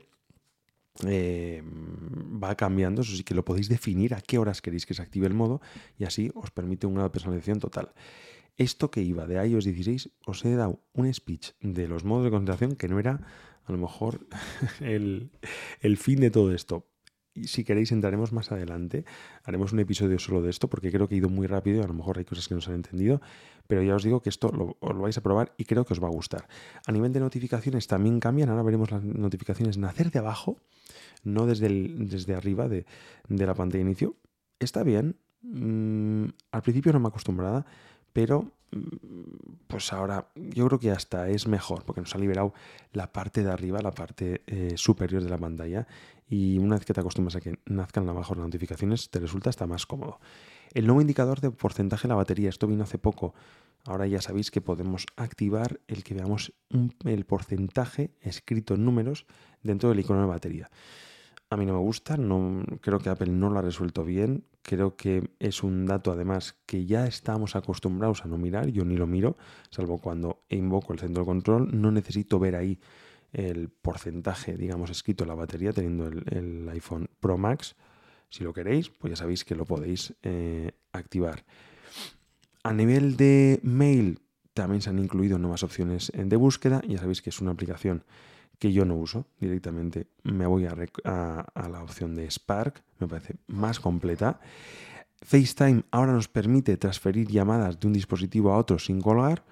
eh, 1.06 1.64
va 1.66 2.56
cambiando. 2.56 3.02
Eso 3.02 3.16
sí 3.16 3.24
que 3.24 3.36
lo 3.36 3.46
podéis 3.46 3.70
definir 3.70 4.14
a 4.14 4.22
qué 4.22 4.38
horas 4.38 4.62
queréis 4.62 4.86
que 4.86 4.94
se 4.94 5.02
active 5.02 5.28
el 5.28 5.34
modo 5.34 5.62
y 5.98 6.06
así 6.06 6.32
os 6.36 6.52
permite 6.52 6.88
una 6.88 7.12
personalización 7.12 7.60
total. 7.60 7.94
Esto 8.58 8.92
que 8.92 9.02
iba 9.02 9.26
de 9.26 9.46
iOS 9.48 9.66
16, 9.66 10.10
os 10.26 10.46
he 10.46 10.56
dado 10.56 10.80
un 10.94 11.12
speech 11.12 11.52
de 11.62 11.88
los 11.88 12.04
modos 12.04 12.26
de 12.26 12.32
concentración 12.32 12.76
que 12.76 12.88
no 12.88 13.00
era 13.00 13.22
a 13.66 13.72
lo 13.72 13.78
mejor 13.78 14.28
el, 14.80 15.32
el 15.82 15.98
fin 15.98 16.20
de 16.20 16.30
todo 16.30 16.54
esto 16.54 16.86
y 17.34 17.48
si 17.48 17.64
queréis 17.64 17.92
entraremos 17.92 18.32
más 18.32 18.52
adelante. 18.52 19.06
Haremos 19.44 19.74
un 19.74 19.80
episodio 19.80 20.20
solo 20.20 20.42
de 20.42 20.50
esto 20.50 20.70
porque 20.70 20.92
creo 20.92 21.08
que 21.08 21.16
he 21.16 21.18
ido 21.18 21.30
muy 21.30 21.48
rápido 21.48 21.78
y 21.78 21.84
a 21.84 21.88
lo 21.88 21.94
mejor 21.94 22.18
hay 22.18 22.26
cosas 22.26 22.48
que 22.48 22.56
no 22.56 22.62
se 22.62 22.70
han 22.70 22.76
entendido. 22.76 23.22
Pero 23.68 23.82
ya 23.82 23.96
os 23.96 24.04
digo 24.04 24.22
que 24.22 24.30
esto 24.30 24.52
lo, 24.52 24.78
lo 24.82 25.02
vais 25.02 25.18
a 25.18 25.22
probar 25.22 25.54
y 25.58 25.66
creo 25.66 25.86
que 25.86 25.94
os 25.94 26.04
va 26.04 26.08
a 26.08 26.12
gustar. 26.12 26.48
A 26.86 26.92
nivel 26.92 27.14
de 27.14 27.20
notificaciones 27.20 27.88
también 27.88 28.20
cambian. 28.20 28.50
Ahora 28.50 28.64
veremos 28.64 28.92
las 28.92 29.04
notificaciones 29.04 29.78
nacer 29.78 30.12
de 30.12 30.20
abajo, 30.20 30.58
no 31.24 31.46
desde, 31.46 31.70
desde 31.70 32.36
arriba 32.36 32.68
de, 32.68 32.86
de, 33.28 33.46
la 33.46 33.54
pantalla 33.56 33.84
de 33.84 33.90
inicio. 33.90 34.16
Está 34.60 34.84
bien. 34.84 35.18
Mm, 35.42 36.26
al 36.52 36.62
principio 36.62 36.94
no 36.94 37.00
me 37.00 37.08
acostumbrada, 37.08 37.66
pero 38.14 38.52
pues 39.68 39.92
ahora 39.94 40.28
yo 40.36 40.68
creo 40.68 40.80
que 40.80 40.92
hasta 40.92 41.30
es 41.30 41.48
mejor 41.48 41.84
porque 41.84 42.02
nos 42.02 42.14
ha 42.16 42.18
liberado 42.18 42.54
la 42.92 43.12
parte 43.12 43.44
de 43.44 43.52
arriba, 43.52 43.82
la 43.82 43.92
parte 43.92 44.44
eh, 44.48 44.74
superior 44.76 45.24
de 45.24 45.30
la 45.30 45.38
pantalla 45.38 45.88
y 46.30 46.58
una 46.58 46.76
vez 46.76 46.86
que 46.86 46.94
te 46.94 47.00
acostumbras 47.00 47.36
a 47.36 47.42
que 47.42 47.60
nazcan 47.66 48.08
abajo 48.08 48.36
las 48.36 48.44
notificaciones 48.46 49.10
te 49.10 49.20
resulta 49.20 49.50
hasta 49.50 49.68
más 49.68 49.86
cómodo. 49.86 50.20
El 50.74 50.88
nuevo 50.88 51.02
indicador 51.02 51.42
de 51.42 51.52
porcentaje 51.52 52.04
de 52.04 52.10
la 52.10 52.16
batería, 52.16 52.50
esto 52.50 52.68
vino 52.68 52.84
hace 52.84 52.98
poco, 52.98 53.34
ahora 53.86 54.08
ya 54.08 54.22
sabéis 54.22 54.50
que 54.50 54.62
podemos 54.62 55.06
activar 55.18 55.80
el 55.88 56.04
que 56.04 56.14
veamos 56.14 56.54
el 57.06 57.26
porcentaje 57.26 58.12
escrito 58.22 58.74
en 58.74 58.86
números 58.86 59.26
dentro 59.62 59.90
del 59.90 60.00
icono 60.00 60.22
de 60.22 60.28
batería 60.28 60.70
a 61.54 61.58
mí 61.58 61.66
no 61.66 61.74
me 61.74 61.80
gusta, 61.80 62.18
no, 62.18 62.64
creo 62.82 63.00
que 63.00 63.10
Apple 63.10 63.32
no 63.32 63.50
lo 63.50 63.60
ha 63.60 63.62
resuelto 63.62 64.04
bien, 64.04 64.44
creo 64.62 64.96
que 64.96 65.30
es 65.40 65.64
un 65.64 65.86
dato 65.86 66.12
además 66.12 66.56
que 66.66 66.86
ya 66.86 67.06
estamos 67.06 67.56
acostumbrados 67.56 68.26
a 68.26 68.28
no 68.28 68.38
mirar, 68.38 68.68
yo 68.68 68.86
ni 68.86 68.98
lo 68.98 69.08
miro, 69.08 69.38
salvo 69.70 70.00
cuando 70.00 70.44
invoco 70.50 70.94
el 70.94 71.00
centro 71.00 71.24
de 71.24 71.28
control, 71.28 71.70
no 71.80 71.92
necesito 71.92 72.40
ver 72.40 72.56
ahí 72.56 72.80
el 73.34 73.70
porcentaje, 73.70 74.58
digamos, 74.58 74.90
escrito 74.90 75.24
en 75.24 75.30
la 75.30 75.36
batería 75.36 75.74
teniendo 75.74 76.08
el, 76.08 76.70
iPhone 76.70 77.10
Pro 77.20 77.38
Max. 77.38 77.76
Si 78.30 78.44
lo 78.44 78.54
queréis, 78.54 78.90
pues 78.90 79.12
ya 79.12 79.18
sabéis 79.18 79.44
que 79.44 79.56
lo 79.56 79.66
podéis 79.66 80.14
eh, 80.22 80.72
activar. 80.92 81.44
A 82.64 82.74
nivel 82.74 83.18
de 83.18 83.60
mail, 83.64 84.20
también 84.54 84.82
se 84.82 84.92
han 84.92 85.00
incluido 85.00 85.40
nuevas 85.40 85.64
opciones 85.64 86.12
de 86.16 86.36
búsqueda. 86.36 86.82
Ya 86.88 87.00
sabéis 87.00 87.22
que 87.22 87.32
es 87.32 87.42
una 87.42 87.52
aplicación 87.52 88.04
que 88.64 88.72
yo 88.72 88.86
no 88.86 88.96
uso 88.96 89.28
directamente. 89.42 90.08
Me 90.24 90.48
voy 90.48 90.66
a, 90.66 90.74
la 90.74 91.84
opción 91.84 92.16
de 92.16 92.32
Spark, 92.32 92.82
me 92.98 93.10
parece 93.10 93.36
más 93.48 93.82
completa. 93.82 94.40
FaceTime 95.22 95.84
ahora 95.92 96.14
nos 96.14 96.30
permite 96.30 96.78
transferir 96.78 97.28
llamadas 97.28 97.78
de 97.78 97.88
un 97.88 97.92
dispositivo 97.92 98.54
a 98.54 98.58
otro 98.58 98.80
sin 98.80 99.02
colgar. 99.02 99.44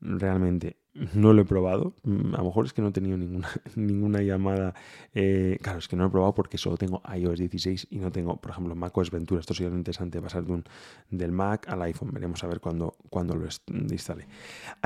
Realmente 0.00 0.78
no 1.14 1.32
lo 1.32 1.42
he 1.42 1.44
probado. 1.44 1.94
Mm, 2.04 2.34
A 2.34 2.38
lo 2.38 2.44
mejor 2.44 2.66
es 2.66 2.72
que 2.72 2.82
no 2.82 2.88
he 2.88 2.92
tenido 2.92 3.16
ninguna, 3.16 3.48
ninguna 3.76 4.22
llamada. 4.22 4.74
eh, 5.14 5.58
claro, 5.62 5.78
es 5.78 5.88
que 5.88 5.96
no 5.96 6.04
lo 6.04 6.08
he 6.08 6.12
probado 6.12 6.34
porque 6.34 6.58
solo 6.58 6.76
tengo 6.76 7.02
iOS 7.14 7.38
16 7.38 7.88
y 7.90 7.98
no 7.98 8.10
tengo, 8.12 8.36
por 8.36 8.50
ejemplo, 8.52 8.74
macOS 8.74 9.10
Ventura. 9.10 9.40
Esto 9.40 9.54
sería 9.54 9.70
lo 9.70 9.76
interesante, 9.76 10.20
pasar 10.20 10.44
de 10.44 10.52
un, 10.52 10.64
del 11.10 11.32
Mac 11.32 11.68
al 11.68 11.82
iPhone. 11.82 12.10
Veremos 12.12 12.42
a 12.44 12.46
ver 12.46 12.60
cuándo, 12.60 12.96
cuándo 13.10 13.34
lo 13.34 13.46
instale. 13.90 14.26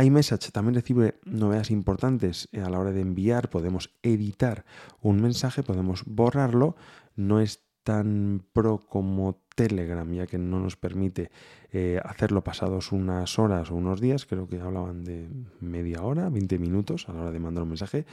iMessage 0.03 0.50
también 0.50 0.75
recibe 0.75 1.19
novedades 1.25 1.71
importantes 1.71 2.49
eh, 2.53 2.61
a 2.61 2.71
la 2.71 2.79
hora 2.79 2.93
de 2.93 3.00
enviar. 3.00 3.50
Podemos 3.50 3.91
editar 4.03 4.65
un 5.03 5.21
mensaje, 5.21 5.62
podemos 5.62 6.05
borrarlo. 6.07 6.77
No 7.17 7.41
es 7.41 7.67
tan 7.88 8.42
pro 8.52 8.76
como 8.76 9.40
Telegram, 9.54 10.07
ya 10.12 10.26
que 10.26 10.37
no 10.37 10.61
nos 10.61 10.76
permite 10.76 11.30
eh, 11.73 11.99
hacerlo 12.04 12.45
pasados 12.45 12.92
unas 12.92 13.38
horas 13.38 13.71
o 13.71 13.76
unos 13.76 13.99
días, 13.99 14.26
creo 14.26 14.47
que 14.47 14.61
hablaban 14.61 15.04
de 15.04 15.26
media 15.62 16.02
hora, 16.02 16.28
20 16.28 16.59
minutos 16.59 17.09
a 17.09 17.14
la 17.14 17.23
hora 17.23 17.33
de 17.33 17.40
mandar 17.40 17.62
un 17.62 17.71
mensaje. 17.71 18.04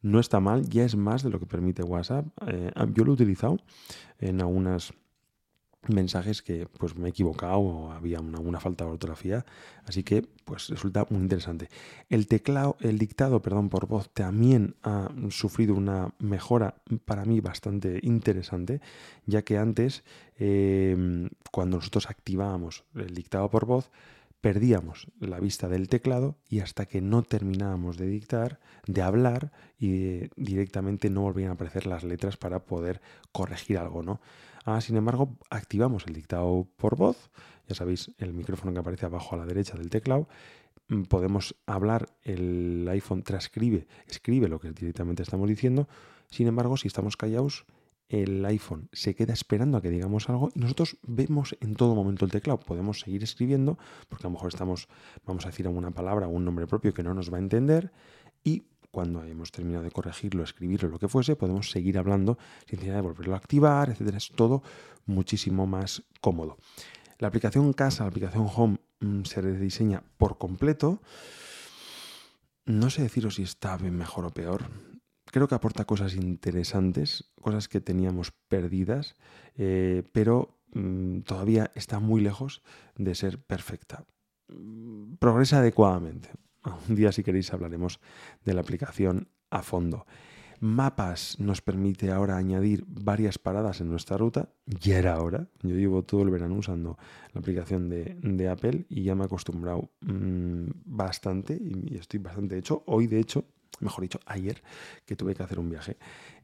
No 0.00 0.18
está 0.18 0.40
mal, 0.40 0.66
ya 0.70 0.86
es 0.86 0.96
más 0.96 1.22
de 1.22 1.28
lo 1.28 1.40
que 1.40 1.44
permite 1.44 1.82
WhatsApp. 1.82 2.24
Eh, 2.46 2.70
yo 2.94 3.04
lo 3.04 3.10
he 3.10 3.14
utilizado 3.16 3.58
en 4.18 4.40
algunas 4.40 4.94
mensajes 5.86 6.42
que 6.42 6.66
pues 6.66 6.96
me 6.96 7.08
he 7.08 7.10
equivocado 7.10 7.58
o 7.58 7.92
había 7.92 8.20
una, 8.20 8.60
falta 8.60 8.84
de 8.84 8.90
ortografía. 8.90 9.44
Así 9.84 10.02
que 10.02 10.22
pues 10.44 10.68
resulta 10.68 11.06
muy 11.10 11.20
interesante. 11.20 11.68
El 12.08 12.26
teclado 12.26 12.76
el 12.80 12.98
dictado 12.98 13.40
perdón 13.40 13.68
por 13.68 13.86
voz 13.86 14.10
también 14.10 14.76
ha 14.82 15.08
sufrido 15.30 15.74
una 15.74 16.12
mejora 16.18 16.74
para 17.04 17.24
mí 17.24 17.40
bastante 17.40 18.00
interesante 18.02 18.80
ya 19.26 19.42
que 19.42 19.58
antes 19.58 20.04
eh, 20.38 21.28
cuando 21.52 21.78
nosotros 21.78 22.10
activábamos 22.10 22.84
el 22.94 23.14
dictado 23.14 23.48
por 23.50 23.66
voz 23.66 23.90
perdíamos 24.40 25.08
la 25.18 25.40
vista 25.40 25.68
del 25.68 25.88
teclado 25.88 26.38
y 26.48 26.60
hasta 26.60 26.86
que 26.86 27.00
no 27.00 27.22
terminábamos 27.22 27.96
de 27.96 28.06
dictar, 28.06 28.60
de 28.86 29.02
hablar 29.02 29.52
y 29.78 30.04
eh, 30.04 30.30
directamente 30.36 31.10
no 31.10 31.22
volvían 31.22 31.50
a 31.50 31.54
aparecer 31.54 31.86
las 31.86 32.04
letras 32.04 32.36
para 32.36 32.64
poder 32.64 33.00
corregir 33.32 33.78
algo, 33.78 34.02
¿no? 34.02 34.20
Ah, 34.64 34.80
sin 34.80 34.96
embargo, 34.96 35.36
activamos 35.50 36.06
el 36.06 36.14
dictado 36.14 36.68
por 36.76 36.96
voz, 36.96 37.30
ya 37.68 37.74
sabéis, 37.74 38.12
el 38.18 38.32
micrófono 38.32 38.72
que 38.72 38.78
aparece 38.78 39.06
abajo 39.06 39.34
a 39.34 39.38
la 39.38 39.46
derecha 39.46 39.76
del 39.76 39.90
teclado, 39.90 40.28
mm, 40.88 41.04
podemos 41.04 41.56
hablar, 41.66 42.10
el 42.22 42.86
iPhone 42.90 43.22
transcribe, 43.22 43.86
escribe 44.06 44.48
lo 44.48 44.60
que 44.60 44.70
directamente 44.72 45.22
estamos 45.22 45.48
diciendo, 45.48 45.88
sin 46.30 46.46
embargo, 46.46 46.76
si 46.76 46.86
estamos 46.86 47.16
callados, 47.16 47.64
el 48.08 48.44
iPhone 48.46 48.88
se 48.92 49.14
queda 49.14 49.32
esperando 49.32 49.76
a 49.76 49.82
que 49.82 49.90
digamos 49.90 50.28
algo 50.28 50.50
y 50.54 50.60
nosotros 50.60 50.96
vemos 51.02 51.56
en 51.60 51.74
todo 51.74 51.94
momento 51.94 52.24
el 52.24 52.30
teclado. 52.30 52.58
Podemos 52.58 53.00
seguir 53.00 53.22
escribiendo 53.22 53.78
porque 54.08 54.26
a 54.26 54.28
lo 54.28 54.34
mejor 54.34 54.48
estamos, 54.48 54.88
vamos 55.26 55.44
a 55.44 55.50
decir 55.50 55.66
alguna 55.66 55.90
palabra 55.90 56.26
o 56.26 56.30
un 56.30 56.44
nombre 56.44 56.66
propio 56.66 56.94
que 56.94 57.02
no 57.02 57.14
nos 57.14 57.32
va 57.32 57.36
a 57.36 57.40
entender 57.40 57.92
y 58.42 58.64
cuando 58.90 59.20
hayamos 59.20 59.52
terminado 59.52 59.84
de 59.84 59.90
corregirlo, 59.90 60.42
escribirlo, 60.42 60.88
lo 60.88 60.98
que 60.98 61.08
fuese, 61.08 61.36
podemos 61.36 61.70
seguir 61.70 61.98
hablando 61.98 62.38
sin 62.66 62.76
necesidad 62.76 62.96
de 62.96 63.02
volverlo 63.02 63.34
a 63.34 63.38
activar, 63.38 63.90
etcétera. 63.90 64.16
Es 64.16 64.30
todo 64.30 64.62
muchísimo 65.04 65.66
más 65.66 66.02
cómodo. 66.20 66.56
La 67.18 67.28
aplicación 67.28 67.72
casa, 67.74 68.04
la 68.04 68.08
aplicación 68.08 68.48
home 68.54 68.78
mm, 69.00 69.24
se 69.24 69.42
rediseña 69.42 70.02
por 70.16 70.38
completo. 70.38 71.02
No 72.64 72.88
sé 72.90 73.02
deciros 73.02 73.34
si 73.34 73.42
está 73.42 73.76
mejor 73.78 74.24
o 74.24 74.30
peor 74.30 74.70
creo 75.30 75.48
que 75.48 75.54
aporta 75.54 75.84
cosas 75.84 76.14
interesantes, 76.14 77.30
cosas 77.40 77.68
que 77.68 77.80
teníamos 77.80 78.32
perdidas, 78.48 79.16
eh, 79.56 80.02
pero 80.12 80.58
mm, 80.72 81.20
todavía 81.20 81.70
está 81.74 82.00
muy 82.00 82.20
lejos 82.20 82.62
de 82.96 83.14
ser 83.14 83.42
perfecta. 83.42 84.04
Mm, 84.48 85.14
Progresa 85.16 85.58
adecuadamente. 85.58 86.30
Un 86.88 86.94
día, 86.94 87.12
si 87.12 87.22
queréis, 87.22 87.52
hablaremos 87.52 88.00
de 88.44 88.54
la 88.54 88.60
aplicación 88.60 89.28
a 89.50 89.62
fondo. 89.62 90.06
Mapas 90.60 91.38
nos 91.38 91.62
permite 91.62 92.10
ahora 92.10 92.36
añadir 92.36 92.84
varias 92.88 93.38
paradas 93.38 93.80
en 93.80 93.88
nuestra 93.88 94.16
ruta. 94.16 94.48
Ya 94.66 94.98
era 94.98 95.20
hora. 95.20 95.46
Yo 95.62 95.76
llevo 95.76 96.02
todo 96.02 96.22
el 96.22 96.30
verano 96.30 96.56
usando 96.56 96.98
la 97.32 97.40
aplicación 97.40 97.88
de, 97.88 98.48
Apple 98.48 98.84
y 98.88 99.04
ya 99.04 99.14
me 99.14 99.22
he 99.22 99.26
acostumbrado 99.26 99.92
mmm, 100.00 100.66
bastante 100.84 101.54
y, 101.54 101.94
y 101.94 101.96
estoy 101.96 102.18
bastante 102.18 102.58
hecho. 102.58 102.82
Hoy, 102.86 103.06
de 103.06 103.20
hecho, 103.20 103.44
mejor 103.80 104.02
dicho, 104.02 104.20
ayer 104.26 104.62
que 105.06 105.16
tuve 105.16 105.34
que 105.34 105.42
hacer 105.42 105.58
un 105.58 105.70
viaje, 105.70 105.96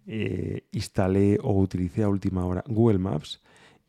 eh, 0.06 0.66
instalé 0.72 1.38
o 1.42 1.52
utilicé 1.52 2.02
a 2.02 2.08
última 2.08 2.44
hora 2.44 2.62
Google 2.66 2.98
Maps 2.98 3.40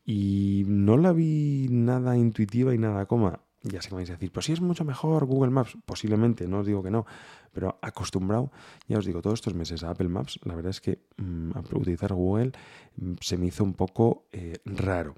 y 0.06 0.64
no 0.68 0.98
la 0.98 1.12
vi 1.14 1.68
nada 1.70 2.18
intuitiva 2.18 2.74
y 2.74 2.78
nada 2.78 3.06
coma. 3.06 3.42
Ya 3.64 3.82
sé 3.82 3.90
que 3.90 3.96
vais 3.96 4.10
a 4.12 4.14
decir, 4.14 4.32
pues 4.32 4.46
sí 4.46 4.54
es 4.54 4.62
mucho 4.62 4.86
mejor 4.86 5.26
Google 5.26 5.50
Maps. 5.50 5.76
Posiblemente, 5.86 6.48
no 6.48 6.60
os 6.60 6.68
digo 6.68 6.84
que 6.84 6.92
no, 6.92 7.08
pero 7.52 7.80
acostumbrado, 7.82 8.52
ya 8.88 9.00
os 9.00 9.06
digo, 9.06 9.24
todos 9.24 9.40
estos 9.40 9.56
meses 9.56 9.84
a 9.84 9.90
Apple 9.90 10.08
Maps, 10.08 10.40
la 10.44 10.54
verdad 10.54 10.70
es 10.70 10.82
que 10.82 11.00
mmm, 11.18 11.50
utilizar 11.74 12.14
Google 12.14 12.52
mmm, 12.98 13.14
se 13.22 13.38
me 13.38 13.48
hizo 13.48 13.64
un 13.64 13.74
poco 13.74 14.28
eh, 14.32 14.58
raro. 14.66 15.16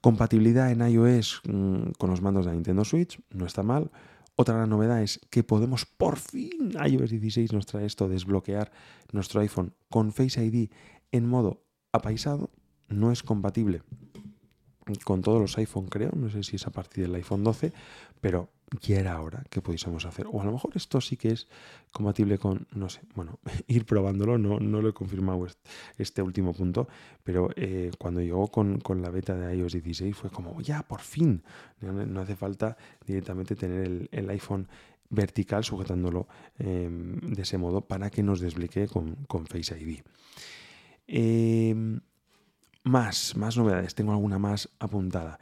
Compatibilidad 0.00 0.70
en 0.70 0.88
iOS 0.88 1.42
mmm, 1.44 1.90
con 1.98 2.10
los 2.10 2.22
mandos 2.22 2.46
de 2.46 2.52
Nintendo 2.52 2.84
Switch, 2.84 3.20
no 3.30 3.46
está 3.46 3.64
mal. 3.64 3.90
Otra 4.36 4.54
gran 4.54 4.68
novedad 4.68 5.02
es 5.02 5.18
que 5.30 5.42
podemos 5.42 5.86
por 5.86 6.18
fin, 6.18 6.74
iOS 6.86 7.10
16 7.10 7.54
nos 7.54 7.64
trae 7.64 7.86
esto, 7.86 8.06
desbloquear 8.06 8.70
nuestro 9.12 9.40
iPhone 9.40 9.72
con 9.88 10.12
Face 10.12 10.44
ID 10.44 10.70
en 11.10 11.26
modo 11.26 11.64
apaisado. 11.92 12.50
No 12.88 13.10
es 13.10 13.22
compatible 13.22 13.82
con 15.04 15.22
todos 15.22 15.40
los 15.40 15.56
iPhone, 15.58 15.86
creo. 15.86 16.12
No 16.14 16.30
sé 16.30 16.42
si 16.42 16.56
es 16.56 16.66
a 16.66 16.70
partir 16.70 17.04
del 17.04 17.14
iPhone 17.14 17.44
12, 17.44 17.72
pero 18.20 18.50
ya 18.80 18.98
era 18.98 19.20
hora 19.20 19.44
que 19.48 19.60
pudiésemos 19.60 20.04
hacer. 20.04 20.26
O 20.30 20.40
a 20.40 20.44
lo 20.44 20.52
mejor 20.52 20.72
esto 20.74 21.00
sí 21.00 21.16
que 21.16 21.28
es 21.28 21.48
compatible 21.92 22.38
con, 22.38 22.66
no 22.74 22.88
sé, 22.88 23.00
bueno, 23.14 23.38
ir 23.66 23.86
probándolo, 23.86 24.38
no, 24.38 24.58
no 24.58 24.82
lo 24.82 24.88
he 24.88 24.92
confirmado 24.92 25.46
este 25.98 26.22
último 26.22 26.52
punto, 26.52 26.88
pero 27.22 27.50
eh, 27.56 27.90
cuando 27.98 28.20
llegó 28.20 28.48
con, 28.48 28.80
con, 28.80 29.02
la 29.02 29.10
beta 29.10 29.34
de 29.34 29.56
iOS 29.56 29.72
16 29.72 30.16
fue 30.16 30.30
como, 30.30 30.60
ya, 30.60 30.82
por 30.82 31.00
fin, 31.00 31.42
no, 31.80 32.20
hace 32.20 32.36
falta 32.36 32.76
directamente 33.06 33.54
tener 33.54 33.86
el, 33.86 34.08
el 34.10 34.30
iPhone 34.30 34.68
vertical 35.08 35.64
sujetándolo 35.64 36.26
eh, 36.58 36.88
de 36.90 37.42
ese 37.42 37.58
modo 37.58 37.82
para 37.82 38.10
que 38.10 38.22
nos 38.22 38.40
desbloquee 38.40 38.88
con, 38.88 39.14
con 39.26 39.46
Face 39.46 39.78
ID. 39.78 40.00
Eh, 41.06 41.74
más, 42.82 43.36
más 43.36 43.56
novedades, 43.56 43.94
tengo 43.94 44.12
alguna 44.12 44.38
más 44.38 44.68
apuntada. 44.78 45.38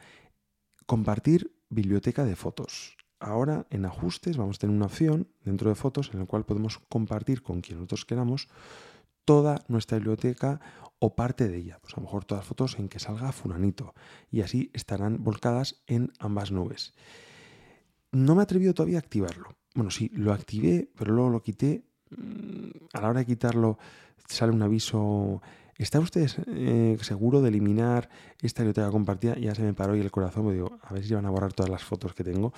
Compartir 0.85 1.55
biblioteca 1.69 2.25
de 2.25 2.35
fotos. 2.35 2.97
Ahora 3.19 3.65
en 3.69 3.85
ajustes 3.85 4.37
vamos 4.37 4.57
a 4.57 4.59
tener 4.59 4.75
una 4.75 4.87
opción 4.87 5.27
dentro 5.43 5.69
de 5.69 5.75
fotos 5.75 6.11
en 6.13 6.19
la 6.19 6.25
cual 6.25 6.45
podemos 6.45 6.79
compartir 6.89 7.41
con 7.41 7.61
quien 7.61 7.77
nosotros 7.77 8.05
queramos 8.05 8.49
toda 9.23 9.63
nuestra 9.67 9.97
biblioteca 9.97 10.61
o 10.99 11.15
parte 11.15 11.47
de 11.47 11.57
ella. 11.57 11.79
Pues 11.81 11.93
a 11.93 11.97
lo 11.97 12.03
mejor 12.03 12.25
todas 12.25 12.43
las 12.43 12.47
fotos 12.47 12.77
en 12.79 12.89
que 12.89 12.99
salga 12.99 13.31
fulanito. 13.31 13.93
Y 14.31 14.41
así 14.41 14.69
estarán 14.73 15.23
volcadas 15.23 15.81
en 15.87 16.11
ambas 16.19 16.51
nubes. 16.51 16.93
No 18.11 18.35
me 18.35 18.41
he 18.41 18.43
atrevido 18.43 18.73
todavía 18.73 18.97
a 18.97 18.99
activarlo. 18.99 19.55
Bueno, 19.73 19.91
sí, 19.91 20.09
lo 20.13 20.31
activé, 20.31 20.89
pero 20.97 21.13
luego 21.13 21.29
lo 21.29 21.41
quité. 21.41 21.83
A 22.93 23.01
la 23.01 23.09
hora 23.09 23.19
de 23.19 23.25
quitarlo 23.25 23.77
sale 24.27 24.53
un 24.53 24.61
aviso 24.61 25.41
¿Está 25.77 25.99
usted 25.99 26.29
eh, 26.47 26.97
seguro 27.01 27.41
de 27.41 27.49
eliminar 27.49 28.09
esta 28.41 28.63
biblioteca 28.63 28.89
compartida? 28.91 29.35
Ya 29.35 29.53
se 29.53 29.61
me 29.61 29.73
paró 29.73 29.95
y 29.95 29.99
el 29.99 30.09
corazón 30.09 30.47
me 30.47 30.53
digo, 30.53 30.79
a 30.81 30.93
ver 30.93 31.03
si 31.03 31.13
van 31.13 31.25
a 31.25 31.29
borrar 31.29 31.51
todas 31.51 31.69
las 31.69 31.83
fotos 31.83 32.13
que 32.13 32.23
tengo. 32.23 32.53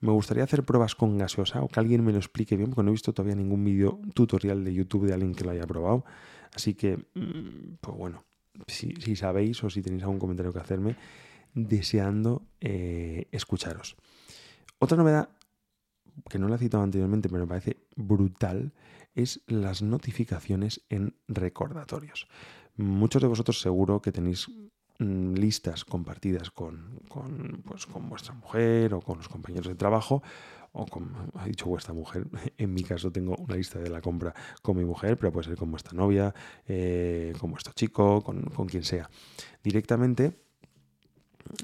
Me 0.00 0.12
gustaría 0.12 0.44
hacer 0.44 0.64
pruebas 0.64 0.94
con 0.94 1.18
gaseosa 1.18 1.62
o 1.62 1.68
que 1.68 1.78
alguien 1.78 2.04
me 2.04 2.12
lo 2.12 2.18
explique 2.18 2.56
bien, 2.56 2.70
porque 2.70 2.82
no 2.82 2.88
he 2.88 2.92
visto 2.92 3.12
todavía 3.12 3.36
ningún 3.36 3.62
vídeo 3.64 4.00
tutorial 4.14 4.64
de 4.64 4.72
YouTube 4.72 5.06
de 5.06 5.12
alguien 5.12 5.34
que 5.34 5.44
lo 5.44 5.50
haya 5.50 5.66
probado. 5.66 6.04
Así 6.54 6.74
que, 6.74 6.98
pues 7.80 7.96
bueno, 7.96 8.24
si, 8.66 8.94
sabéis 9.16 9.62
o 9.62 9.70
si 9.70 9.82
tenéis 9.82 10.02
algún 10.02 10.18
comentario 10.18 10.52
que 10.52 10.58
hacerme, 10.58 10.96
deseando 11.54 12.46
eh, 12.60 13.28
escucharos. 13.30 13.96
Otra 14.78 14.96
novedad 14.96 15.28
que 16.28 16.38
no 16.38 16.48
la 16.48 16.56
he 16.56 16.58
citado 16.58 16.82
anteriormente, 16.82 17.28
pero 17.28 17.42
me 17.42 17.48
parece 17.48 17.76
brutal, 17.96 18.72
es 19.14 19.42
las 19.46 19.82
notificaciones 19.82 20.82
en 20.88 21.14
recordatorios. 21.28 22.26
Muchos 22.76 23.20
de 23.20 23.28
vosotros 23.28 23.60
seguro 23.60 24.00
que 24.00 24.12
tenéis 24.12 24.48
listas 25.00 25.84
compartidas 25.84 26.50
con, 26.50 27.00
con, 27.08 27.62
pues, 27.64 27.86
con, 27.86 28.08
vuestra 28.08 28.34
mujer 28.34 28.94
o 28.94 29.00
con 29.00 29.18
los 29.18 29.28
compañeros 29.28 29.68
de 29.68 29.74
trabajo 29.74 30.22
o 30.72 30.86
con, 30.86 31.32
ha 31.34 31.46
dicho 31.46 31.66
vuestra 31.66 31.94
mujer, 31.94 32.26
en 32.58 32.74
mi 32.74 32.82
caso 32.82 33.10
tengo 33.10 33.34
una 33.36 33.56
lista 33.56 33.78
de 33.78 33.90
la 33.90 34.00
compra 34.00 34.34
con 34.62 34.76
mi 34.76 34.84
mujer, 34.84 35.16
pero 35.16 35.32
puede 35.32 35.48
ser 35.48 35.56
con 35.56 35.70
vuestra 35.70 35.94
novia, 35.94 36.34
eh, 36.66 37.32
con 37.40 37.50
vuestro 37.50 37.72
chico, 37.72 38.22
con, 38.22 38.42
con 38.42 38.66
quien 38.66 38.84
sea. 38.84 39.10
Directamente 39.64 40.38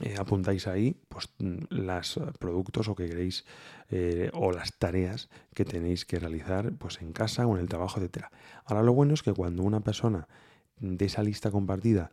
eh, 0.02 0.16
apuntáis 0.19 0.66
ahí 0.66 1.00
pues, 1.09 1.28
los 1.38 2.21
productos 2.38 2.88
o 2.88 2.95
que 2.95 3.07
queréis 3.07 3.45
eh, 3.90 4.31
o 4.33 4.50
las 4.50 4.76
tareas 4.78 5.28
que 5.55 5.64
tenéis 5.64 6.05
que 6.05 6.19
realizar 6.19 6.73
pues, 6.76 7.00
en 7.00 7.12
casa 7.12 7.47
o 7.47 7.55
en 7.55 7.61
el 7.61 7.69
trabajo, 7.69 8.00
etc. 8.00 8.26
Ahora 8.64 8.83
lo 8.83 8.93
bueno 8.95 9.14
es 9.14 9.23
que 9.23 9.33
cuando 9.33 9.62
una 9.62 9.81
persona 9.81 10.26
de 10.78 11.05
esa 11.05 11.23
lista 11.23 11.50
compartida 11.50 12.11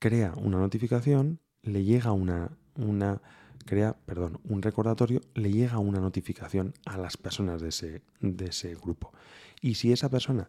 crea 0.00 0.32
una 0.36 0.58
notificación, 0.58 1.38
le 1.62 1.84
llega 1.84 2.10
una, 2.10 2.50
una 2.74 3.22
crea, 3.64 3.96
perdón, 4.06 4.40
un 4.48 4.62
recordatorio, 4.62 5.20
le 5.34 5.52
llega 5.52 5.78
una 5.78 6.00
notificación 6.00 6.74
a 6.86 6.98
las 6.98 7.16
personas 7.16 7.60
de 7.60 7.68
ese, 7.68 8.02
de 8.20 8.46
ese 8.46 8.74
grupo. 8.74 9.12
Y 9.60 9.74
si 9.76 9.92
esa 9.92 10.08
persona 10.08 10.48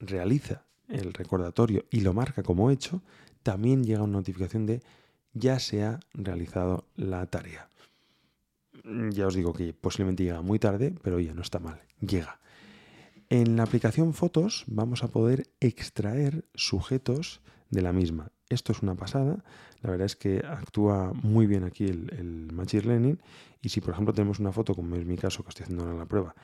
realiza 0.00 0.64
el 0.88 1.12
recordatorio 1.12 1.84
y 1.90 2.00
lo 2.00 2.14
marca 2.14 2.42
como 2.42 2.70
hecho, 2.70 3.02
también 3.42 3.84
llega 3.84 4.02
una 4.02 4.14
notificación 4.14 4.64
de 4.64 4.82
ya 5.34 5.58
se 5.58 5.84
ha 5.84 6.00
realizado 6.14 6.86
la 6.94 7.26
tarea. 7.26 7.68
Ya 9.10 9.26
os 9.26 9.34
digo 9.34 9.52
que 9.52 9.74
posiblemente 9.74 10.22
llega 10.22 10.42
muy 10.42 10.58
tarde, 10.58 10.94
pero 11.02 11.18
ya 11.18 11.34
no 11.34 11.42
está 11.42 11.58
mal, 11.58 11.82
llega. 12.00 12.40
En 13.28 13.56
la 13.56 13.64
aplicación 13.64 14.14
Fotos 14.14 14.64
vamos 14.68 15.02
a 15.02 15.08
poder 15.08 15.48
extraer 15.58 16.44
sujetos 16.54 17.40
de 17.70 17.82
la 17.82 17.92
misma. 17.92 18.30
Esto 18.48 18.72
es 18.72 18.82
una 18.82 18.94
pasada. 18.94 19.44
La 19.82 19.90
verdad 19.90 20.06
es 20.06 20.16
que 20.16 20.38
actúa 20.38 21.12
muy 21.12 21.46
bien 21.46 21.64
aquí 21.64 21.86
el, 21.86 22.48
Machine 22.52 22.84
Learning. 22.84 23.18
Y 23.60 23.70
si, 23.70 23.80
por 23.80 23.94
ejemplo, 23.94 24.14
tenemos 24.14 24.38
una 24.38 24.52
foto, 24.52 24.74
como 24.74 24.96
es 24.96 25.04
mi 25.04 25.16
caso, 25.16 25.42
que 25.42 25.50
estoy 25.50 25.64
haciendo 25.64 25.84
ahora 25.84 25.98
la 25.98 26.06
prueba, 26.06 26.34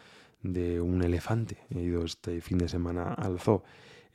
de 0.42 0.80
un 0.80 1.02
elefante, 1.02 1.58
he 1.70 1.80
ido 1.80 2.04
este 2.04 2.40
fin 2.40 2.58
de 2.58 2.68
semana 2.68 3.14
al 3.14 3.38
zoo, 3.38 3.62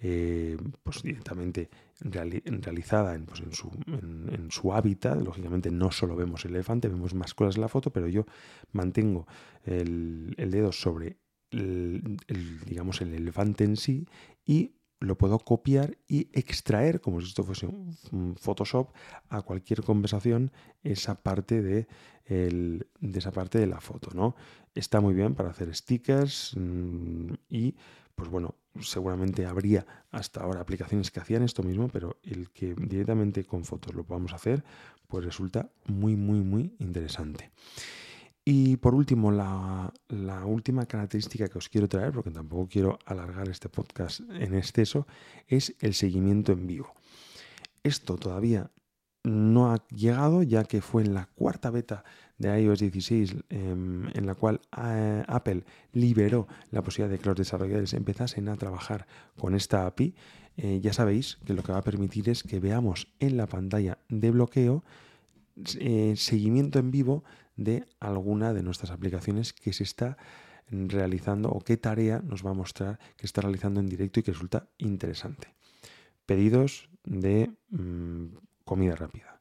eh, 0.01 0.57
pues 0.83 1.01
directamente 1.01 1.69
realizada 2.01 3.17
pues, 3.25 3.39
en, 3.39 3.53
su, 3.53 3.71
en, 3.87 4.51
su, 4.51 4.73
hábitat. 4.73 5.21
Lógicamente 5.21 5.71
no 5.71 5.91
solo 5.91 6.15
vemos 6.15 6.43
el 6.43 6.55
elefante, 6.55 6.89
vemos 6.89 7.13
más 7.13 7.33
cosas 7.33 7.55
en 7.55 7.61
la 7.61 7.69
foto, 7.69 7.91
pero 7.91 8.07
yo 8.07 8.25
mantengo 8.73 9.25
el, 9.63 10.35
el 10.37 10.51
dedo 10.51 10.73
sobre 10.73 11.17
el, 11.51 12.17
digamos, 12.65 13.01
el 13.01 13.13
elefante 13.13 13.63
en 13.63 13.77
sí 13.77 14.07
y 14.45 14.73
lo 14.99 15.17
puedo 15.17 15.39
copiar 15.39 15.97
y 16.07 16.29
extraer, 16.33 17.01
como 17.01 17.21
si 17.21 17.27
esto 17.27 17.43
fuese 17.43 17.67
un 17.67 18.35
Photoshop, 18.39 18.89
a 19.29 19.41
cualquier 19.41 19.83
conversación 19.83 20.51
esa 20.83 21.15
parte 21.15 21.61
de, 21.61 21.87
de 22.27 23.19
esa 23.19 23.31
parte 23.31 23.59
de 23.59 23.67
la 23.67 23.79
foto, 23.79 24.09
¿no? 24.13 24.35
Está 24.75 24.99
muy 25.01 25.13
bien 25.13 25.35
para 25.35 25.49
hacer 25.49 25.73
stickers 25.75 26.53
mm, 26.57 27.33
y, 27.49 27.75
pues 28.15 28.29
bueno, 28.29 28.55
seguramente 28.81 29.45
habría 29.45 29.85
hasta 30.11 30.41
ahora 30.41 30.61
aplicaciones 30.61 31.11
que 31.11 31.19
hacían 31.19 31.43
esto 31.43 31.63
mismo, 31.63 31.87
pero 31.87 32.17
el 32.23 32.49
que 32.51 32.75
directamente 32.75 33.45
con 33.45 33.65
fotos 33.65 33.95
lo 33.95 34.03
podamos 34.03 34.33
hacer, 34.33 34.63
pues 35.07 35.23
resulta 35.25 35.69
muy, 35.85 36.15
muy, 36.15 36.41
muy 36.41 36.75
interesante. 36.79 37.51
Y 38.49 38.77
por 38.77 38.95
último, 38.95 39.29
la, 39.29 39.91
última 40.45 40.85
característica 40.85 41.49
que 41.49 41.57
os 41.57 41.67
quiero 41.67 41.89
traer, 41.89 42.13
porque 42.13 42.31
tampoco 42.31 42.69
quiero 42.69 42.97
alargar 43.05 43.49
este 43.49 43.67
podcast 43.67 44.21
en 44.21 44.55
exceso, 44.55 45.05
es 45.47 45.75
el 45.81 45.93
seguimiento 45.93 46.53
en 46.53 46.65
vivo. 46.65 46.93
Esto 47.83 48.15
todavía 48.15 48.71
no 49.25 49.73
ha 49.73 49.85
llegado, 49.89 50.43
ya 50.43 50.63
que 50.63 50.79
fue 50.79 51.03
en 51.03 51.13
la 51.13 51.25
cuarta 51.25 51.71
beta 51.71 52.05
de 52.37 52.61
iOS 52.61 52.79
16, 52.79 53.35
em, 53.49 54.07
en 54.15 54.25
la 54.25 54.35
cual 54.35 54.61
eh, 54.81 55.25
Apple 55.27 55.65
liberó 55.91 56.47
la 56.71 56.81
posibilidad 56.81 57.11
de 57.11 57.19
que 57.19 57.27
los 57.27 57.35
desarrolladores 57.35 57.93
empezasen 57.93 58.47
a 58.47 58.55
trabajar 58.55 59.07
con 59.37 59.55
esta 59.55 59.85
API. 59.85 60.15
Eh, 60.55 60.79
ya 60.81 60.93
sabéis 60.93 61.37
que 61.43 61.53
lo 61.53 61.63
que 61.63 61.73
va 61.73 61.79
a 61.79 61.83
permitir 61.83 62.29
es 62.29 62.43
que 62.43 62.61
veamos 62.61 63.09
en 63.19 63.35
la 63.35 63.47
pantalla 63.47 63.97
de 64.07 64.31
bloqueo 64.31 64.85
eh, 65.79 66.13
seguimiento 66.15 66.79
en 66.79 66.91
vivo 66.91 67.25
de 67.57 67.85
alguna 67.99 68.53
de 68.53 68.63
nuestras 68.63 68.91
aplicaciones 68.91 69.51
que 69.51 69.73
se 69.73 69.83
está 69.83 70.17
realizando 70.69 71.49
o 71.49 71.59
qué 71.61 71.77
tarea 71.77 72.21
nos 72.23 72.45
va 72.45 72.51
a 72.51 72.53
mostrar 72.53 72.99
que 73.17 73.25
está 73.25 73.41
realizando 73.41 73.79
en 73.79 73.87
directo 73.87 74.19
y 74.19 74.23
que 74.23 74.31
resulta 74.31 74.67
interesante. 74.77 75.53
Pedidos 76.25 76.89
de 77.03 77.51
mm, 77.69 78.25
comida 78.65 78.95
rápida, 78.95 79.39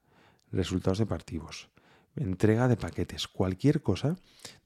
resultados 0.53 0.99
de 0.99 1.07
partidos, 1.07 1.69
entrega 2.15 2.69
de 2.69 2.77
paquetes, 2.77 3.29
cualquier 3.29 3.83
cosa, 3.83 4.17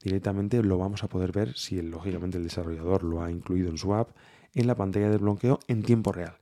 directamente 0.03 0.63
lo 0.63 0.77
vamos 0.77 1.03
a 1.03 1.09
poder 1.09 1.31
ver 1.31 1.57
si 1.57 1.81
lógicamente 1.81 2.37
el 2.37 2.43
desarrollador 2.43 3.03
lo 3.03 3.23
ha 3.23 3.31
incluido 3.31 3.69
en 3.69 3.77
su 3.77 3.93
app 3.93 4.11
en 4.53 4.67
la 4.67 4.75
pantalla 4.75 5.09
de 5.09 5.17
bloqueo 5.17 5.59
en 5.67 5.83
tiempo 5.83 6.11
real, 6.11 6.37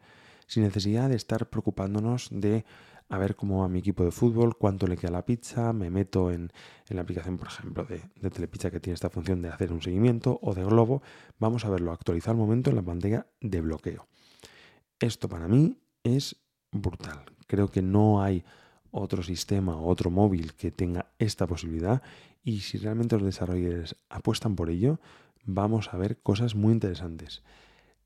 sin 0.48 0.64
necesidad 0.64 1.10
de 1.10 1.16
estar 1.16 1.50
preocupándonos 1.50 2.28
de 2.32 2.66
a 3.10 3.18
ver 3.18 3.36
cómo 3.36 3.62
va 3.62 3.68
mi 3.68 3.80
equipo 3.80 4.06
de 4.06 4.12
fútbol, 4.12 4.56
cuánto 4.56 4.86
le 4.86 4.96
queda 4.96 5.12
la 5.12 5.26
pizza, 5.26 5.74
me 5.74 5.90
meto 5.90 6.32
en, 6.32 6.52
la 6.90 7.02
aplicación, 7.02 7.38
por 7.38 7.48
ejemplo, 7.48 7.84
de, 7.86 8.04
de, 8.16 8.30
Telepizza 8.30 8.70
que 8.70 8.80
tiene 8.80 8.94
esta 8.94 9.10
función 9.10 9.42
de 9.42 9.50
hacer 9.50 9.74
un 9.74 9.82
seguimiento 9.82 10.40
o 10.42 10.54
de 10.54 10.64
Globo, 10.64 11.02
vamos 11.40 11.66
a 11.66 11.70
verlo 11.70 11.92
actualizar 11.92 12.32
al 12.32 12.38
momento 12.38 12.70
en 12.70 12.76
la 12.76 12.84
pantalla 12.84 13.26
de 13.42 13.62
bloqueo. 13.62 14.08
Esto 15.00 15.28
para 15.28 15.48
mí 15.48 15.80
es 16.04 16.36
brutal. 16.72 17.26
Creo 17.48 17.70
que 17.70 17.82
no 17.82 18.22
hay 18.22 18.44
otro 18.92 19.24
sistema 19.24 19.76
o 19.76 19.88
otro 19.88 20.12
móvil 20.12 20.54
que 20.54 20.72
tenga 20.72 21.12
esta 21.18 21.48
posibilidad 21.48 22.04
y 22.44 22.62
si 22.62 22.78
realmente 22.78 23.16
los 23.16 23.26
desarrolladores 23.26 23.96
apuestan 24.10 24.56
por 24.56 24.70
ello, 24.70 25.00
vamos 25.46 25.94
a 25.94 25.98
ver 25.98 26.22
cosas 26.22 26.54
muy 26.54 26.74
interesantes 26.74 27.44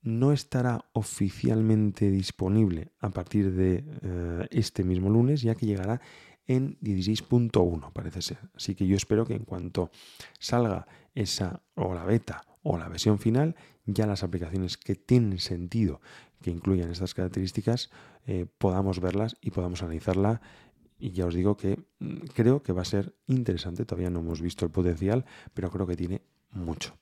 no 0.04 0.32
estará 0.32 0.86
oficialmente 0.94 2.12
disponible 2.12 2.92
a 3.00 3.10
partir 3.10 3.54
de 3.54 3.84
eh, 4.02 4.48
este 4.52 4.84
mismo 4.84 5.10
lunes, 5.10 5.42
ya 5.42 5.56
que 5.56 5.66
llegará 5.66 6.02
en 6.46 6.78
16.1, 6.82 7.92
parece 7.94 8.22
ser. 8.22 8.38
Así 8.54 8.76
que 8.76 8.86
yo 8.86 8.98
espero 8.98 9.26
que 9.26 9.34
en 9.34 9.46
cuanto 9.46 9.92
salga 10.39 10.86
esa 11.16 11.63
o 11.76 11.94
la 11.94 12.04
beta 12.04 12.44
o 12.63 12.78
la 12.78 12.89
versión 12.89 13.18
final, 13.18 13.56
ya 13.86 14.06
las 14.06 14.24
aplicaciones 14.24 14.78
que 14.78 14.96
tienen 14.96 15.39
sentido 15.39 16.02
que 16.42 16.52
incluyan 16.52 16.92
estas 16.92 17.13
características 17.13 17.89
eh, 18.28 18.46
podamos 18.58 19.00
verlas 19.00 19.38
y 19.42 19.52
podamos 19.52 19.82
analizarla. 19.82 20.42
Y 21.00 21.12
ya 21.12 21.26
os 21.26 21.34
digo 21.34 21.58
que 21.58 21.80
mm, 22.00 22.18
creo 22.34 22.62
que 22.62 22.74
va 22.74 22.84
a 22.84 22.86
ser 22.86 23.16
interesante. 23.28 23.86
Todavía 23.86 24.10
no 24.10 24.20
hemos 24.20 24.42
visto 24.42 24.66
el 24.66 24.72
potencial, 24.72 25.26
pero 25.54 25.72
creo 25.72 25.88
que 25.88 25.96
tiene 25.96 26.22
mucho. 26.52 26.96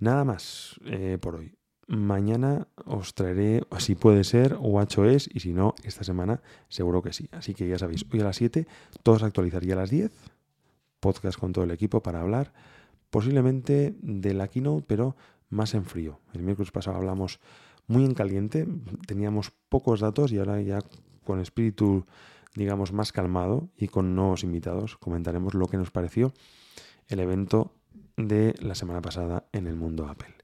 Nada 0.00 0.24
más 0.24 0.78
eh, 0.84 1.18
por 1.20 1.36
hoy. 1.36 1.54
Mañana 1.86 2.66
os 2.86 3.14
traeré, 3.14 3.62
si 3.78 3.94
puede 3.94 4.24
ser, 4.24 4.56
WatchOS 4.58 5.28
y 5.32 5.40
si 5.40 5.52
no, 5.52 5.74
esta 5.82 6.04
semana 6.04 6.40
seguro 6.68 7.02
que 7.02 7.12
sí. 7.12 7.28
Así 7.32 7.54
que 7.54 7.68
ya 7.68 7.78
sabéis, 7.78 8.06
hoy 8.12 8.20
a 8.20 8.24
las 8.24 8.36
7, 8.36 8.66
todos 9.02 9.22
actualizaría 9.22 9.74
a 9.74 9.78
las 9.78 9.90
10, 9.90 10.10
podcast 11.00 11.38
con 11.38 11.52
todo 11.52 11.64
el 11.64 11.70
equipo 11.70 12.02
para 12.02 12.20
hablar 12.20 12.52
posiblemente 13.10 13.94
de 14.00 14.34
la 14.34 14.48
keynote, 14.48 14.84
pero 14.88 15.14
más 15.50 15.74
en 15.74 15.84
frío. 15.84 16.20
El 16.32 16.42
miércoles 16.42 16.72
pasado 16.72 16.96
hablamos 16.96 17.38
muy 17.86 18.04
en 18.04 18.14
caliente, 18.14 18.66
teníamos 19.06 19.52
pocos 19.68 20.00
datos 20.00 20.32
y 20.32 20.38
ahora 20.38 20.60
ya 20.62 20.80
con 21.24 21.38
espíritu, 21.38 22.06
digamos, 22.54 22.92
más 22.92 23.12
calmado 23.12 23.68
y 23.76 23.88
con 23.88 24.14
nuevos 24.14 24.42
invitados 24.42 24.96
comentaremos 24.96 25.54
lo 25.54 25.66
que 25.66 25.76
nos 25.76 25.90
pareció 25.90 26.32
el 27.08 27.20
evento 27.20 27.72
de 28.16 28.54
la 28.60 28.74
semana 28.74 29.02
pasada 29.02 29.44
en 29.52 29.66
el 29.66 29.76
mundo 29.76 30.08
Apple. 30.08 30.43